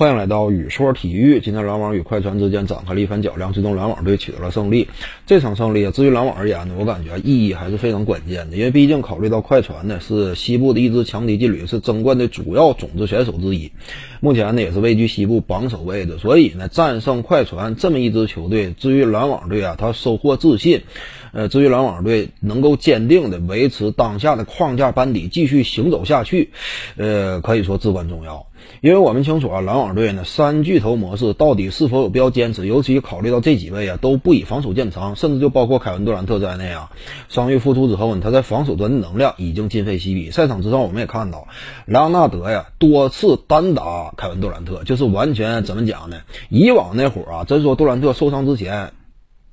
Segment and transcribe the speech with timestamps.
[0.00, 1.40] 欢迎来到雨说体育。
[1.40, 4.88] 今天篮网与快船之间展开了一番较量，最终篮网队取得了胜利。
[5.26, 13.72] 这场胜利啊，至于篮网而言呢，我感觉意义还是非常关键的，因为毕竟考虑到快船呢是西部的一支强敌劲旅，是争冠的主要种子选手之一，
[14.20, 20.80] 目前呢也是位居西部榜首位置，所以呢战胜快船这么一支球队，至于篮网队啊，他收获自信。
[21.32, 26.50] 呃，至于篮网队能够坚定的维持当下的框架班底继续行走下去，
[26.96, 28.46] 呃，可以说至关重要。
[28.80, 32.66] 因为我们清楚啊，篮网队呢三巨头模式到底是否有必要坚持？
[32.66, 36.90] 尤其考虑到这几位啊都不以防守见长，甚至就包括凯文杜兰特在内啊，
[37.28, 40.30] 伤愈复出之后呢，他在防守端的能量已经今非昔比。
[40.30, 41.48] 赛场之上我们也看到，
[41.86, 46.20] 莱昂纳德呀多次单打凯文杜兰特，就是完全怎么讲呢？
[46.48, 48.92] 以往那会儿啊，真说杜兰特受伤之前。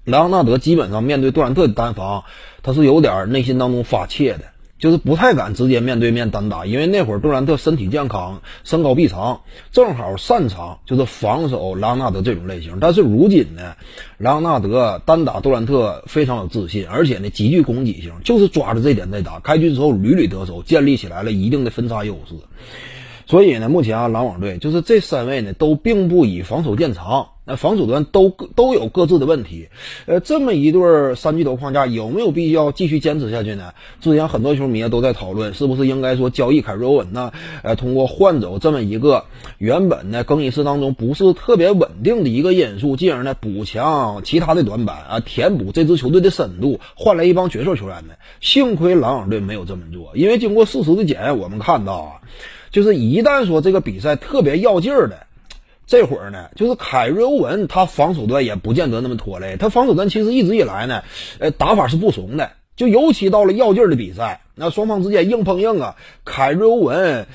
[0.06, 2.24] 莱昂纳德基本上面对杜兰特的单防，
[2.64, 4.46] 他是有点内心当中发怯的，
[4.80, 9.42] 就是不太敢直接面对面单打，因为那会儿杜兰特身体健康，身高臂长，
[9.72, 12.78] 正好擅长就是防守莱昂纳德这种类型。
[12.80, 13.76] 但是如今呢，
[14.18, 22.36] 莱昂纳德单打杜兰特非常有自信，而且呢极具攻击性，就是抓着这点在打，开局之后屡屡得手，建立起来了一定的分差优势。
[23.28, 27.28] 所以呢，目前啊篮网队就是这三位呢都并不以防守见长。
[27.50, 29.70] 那防守端都都有各自的问题，
[30.06, 33.72] 呃，这么一对三巨头框架有没有必要继续坚持下去呢？
[34.02, 37.32] 之前很多球迷都在讨论，是不是应该说交易凯瑞欧文呢？
[37.64, 39.24] 呃，通过换走这么一个
[39.60, 48.14] 原本呢更衣室当中不是特别稳定的一个因素，进而呢补强其他的短板啊，填补这支球队的深度，换来一帮角色球员呢？
[48.42, 52.12] 幸亏篮网队没有这么做，因为经过事实的检验，我们看到啊，
[52.78, 55.26] 就是一旦说这个比赛特别要劲儿的。
[55.88, 59.58] 这会儿呢，就是凯瑞欧文，他防守端也不见得那么拖累。
[59.58, 61.04] 他防守端其实一直以来呢，
[61.40, 62.52] 呃，打法是不怂的。
[62.76, 67.28] 就尤其到了要劲儿的比赛，那双方之间硬碰硬啊，凯瑞欧文，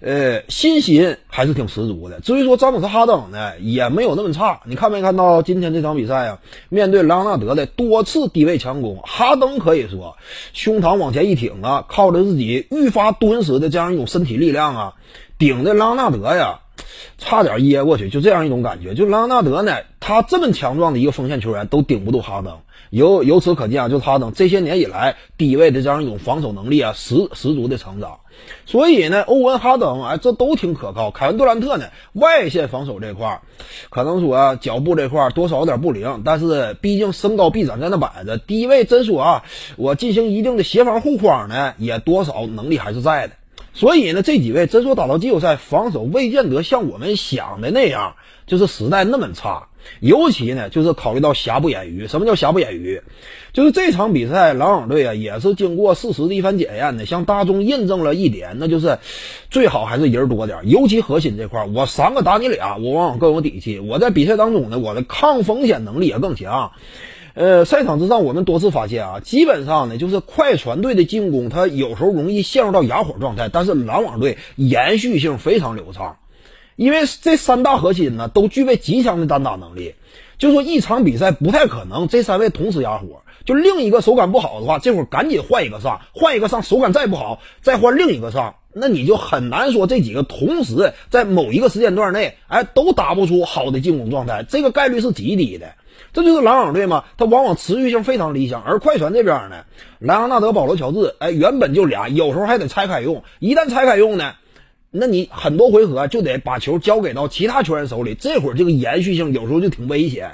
[0.00, 2.20] 呃，信心还是挺十足的。
[2.20, 4.60] 至于说詹姆斯哈登呢，也没有那么差。
[4.64, 6.38] 你看没看到今天这场比赛啊？
[6.68, 10.16] 面对莱昂纳德的多次低位强攻，哈登可以说
[10.52, 14.94] 胸膛往前一挺啊，靠着自己愈发敦实的这样一种身体力量啊，
[15.36, 16.60] 顶着莱昂纳德呀。
[17.18, 18.94] 差点噎过去，就这样一种感觉。
[18.94, 22.58] 就莱昂纳德呢，他这么强壮的一个锋线球员都顶不住哈登。
[22.90, 28.20] 由由此可见啊，就哈登这些年以来低位的这样一种防守能力啊，十十足的成长。
[28.64, 31.10] 所以呢，欧文、哈登哎，这都挺可靠。
[31.10, 33.42] 凯文杜兰特呢，外线防守这块儿，
[33.90, 39.44] 可能说脚步这块儿多少有点不灵，但是毕竟身高臂展在那摆着，低位真说啊，
[39.76, 43.34] 我进行一定的协防护框呢，也多少能力还是在的。
[43.74, 49.68] 所以呢，这几位真说打到季后赛，防守未见得像我们想的那样，就是实在那么差。
[50.00, 52.08] 尤其呢，就是考虑到瑕不掩瑜。
[52.08, 53.00] 什么叫瑕不掩瑜？
[53.52, 58.98] 就是这场比赛，篮网队啊，也是经过事实的一番检验呢，向大众印证了一点，那就是
[59.48, 63.78] 最好还是人多点，尤其核心这块，我三个打你俩，我往往更有底气。
[63.78, 66.72] 我在比赛当中呢，我的抗风险能力也更强。
[67.38, 76.16] 呃，赛场之上，我们多次发现啊，基本上呢，就是快船队的进攻，它有时候容易陷入到哑火状态，但是篮网队延续性非常流畅，
[76.74, 79.94] 因为这三大核心呢，都具备极强的单打能力。
[80.36, 95.68] 就说一场比赛不太可能这三位同时哑火，就另一个手感不好的话，这会儿赶紧换一个上，换一个上，手感再不好，再换另一个上，那你就很难说这几个同时在某一个时间段内，哎，都打不出好的进攻状态，这个概率是极低的。
[96.12, 99.64] 这就是篮网队嘛，他往往持续性非常理想，而快船这边呢，
[99.98, 103.22] 莱昂纳德、保罗、乔治，哎，原本就俩，有时候还得拆开用。
[103.38, 104.34] 一旦拆开用呢，
[104.90, 110.30] 那你很多回合就得把球交给到其他球员手里，这会儿这个延续性有时候就挺危险。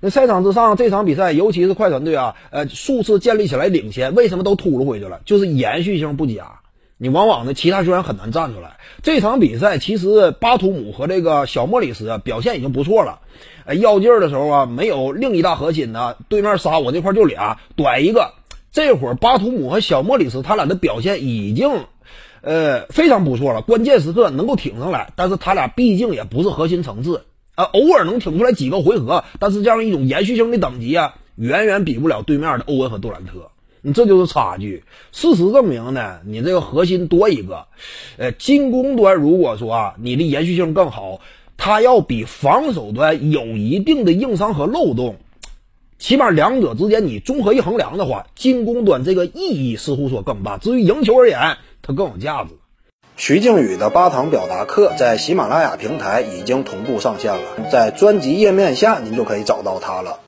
[0.00, 5.20] 那赛场之上这场比赛，尤其是快船队啊，呃，数次建立起来领先，为什么都秃噜回去了？
[5.24, 6.61] 就是延续性不佳。
[7.02, 8.76] 你往往呢，其他球员很难站出来。
[9.02, 13.18] 这场比赛其实巴图姆和这个小莫里斯啊表现已经不错了。
[13.64, 18.34] 哎，要劲儿的时候啊，没有另一大核心呢，对面仨我这块就俩短一个。
[18.70, 21.86] 这会儿巴图姆和小莫里斯他俩的表现已经，
[22.40, 23.62] 呃，非常不错了。
[23.62, 27.24] 关键时刻能够挺上来，但是他俩毕竟也不是核心层次
[27.56, 33.50] 啊，偶尔能挺出来几个回合，但是这样一种延续性的等级啊，远远比不了对面的欧文和杜兰特。
[33.82, 34.84] 你这就是差距。
[35.10, 37.66] 事实证明呢，你这个核心多一个，
[38.16, 41.20] 呃，进攻端如果说啊，你的延续性更好，
[41.56, 45.16] 它要比防守端有一定的硬伤和漏洞。
[45.98, 50.58] 起码两者之间你综合一衡量的话，进攻端这个意义似乎说更大。
[50.58, 52.50] 至于赢球而言，它更有价值。
[53.16, 60.18] 徐静宇的八堂表达课在喜马拉雅平台已经同步上线了，在专辑页面下您就可以找到它了。